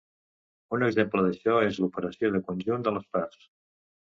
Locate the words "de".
2.37-2.43, 2.89-2.95